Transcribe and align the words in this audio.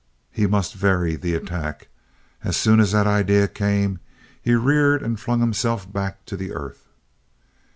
He 0.31 0.47
must 0.47 0.73
vary 0.73 1.15
the 1.15 1.35
attack. 1.35 1.87
As 2.43 2.57
soon 2.57 2.79
as 2.79 2.91
that 2.91 3.05
idea 3.05 3.47
came, 3.47 3.99
he 4.41 4.55
reared 4.55 5.03
and 5.03 5.19
flung 5.19 5.41
himself 5.41 5.93
back 5.93 6.25
to 6.25 6.35
the 6.35 6.51
earth. 6.53 6.87